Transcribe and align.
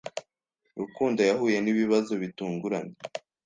Rukundo 0.79 1.19
yahuye 1.29 1.57
nibibazo 1.61 2.11
bitunguranye. 2.21 2.95